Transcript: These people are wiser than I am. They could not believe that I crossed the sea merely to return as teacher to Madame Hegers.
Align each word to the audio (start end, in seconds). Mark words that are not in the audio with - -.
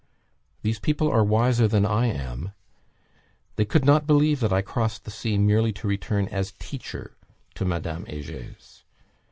These 0.63 0.79
people 0.79 1.11
are 1.11 1.23
wiser 1.23 1.67
than 1.67 1.85
I 1.85 2.07
am. 2.07 2.53
They 3.55 3.65
could 3.65 3.85
not 3.85 4.07
believe 4.07 4.39
that 4.39 4.51
I 4.51 4.63
crossed 4.63 5.03
the 5.05 5.11
sea 5.11 5.37
merely 5.37 5.71
to 5.73 5.87
return 5.87 6.27
as 6.29 6.53
teacher 6.53 7.15
to 7.53 7.65
Madame 7.65 8.05
Hegers. 8.07 8.81